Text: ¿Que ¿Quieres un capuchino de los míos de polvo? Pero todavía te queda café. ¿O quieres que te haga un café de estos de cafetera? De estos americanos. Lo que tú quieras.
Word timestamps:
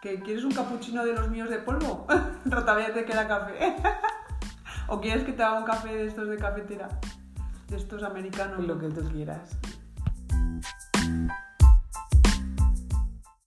¿Que 0.00 0.20
¿Quieres 0.20 0.44
un 0.44 0.52
capuchino 0.52 1.04
de 1.04 1.14
los 1.14 1.30
míos 1.30 1.48
de 1.48 1.58
polvo? 1.58 2.06
Pero 2.44 2.60
todavía 2.60 2.92
te 2.92 3.04
queda 3.04 3.26
café. 3.26 3.76
¿O 4.88 5.00
quieres 5.00 5.24
que 5.24 5.32
te 5.32 5.42
haga 5.42 5.58
un 5.58 5.64
café 5.64 5.94
de 5.94 6.06
estos 6.06 6.28
de 6.28 6.36
cafetera? 6.36 6.88
De 7.68 7.76
estos 7.76 8.02
americanos. 8.02 8.66
Lo 8.66 8.78
que 8.78 8.88
tú 8.88 9.00
quieras. 9.10 9.56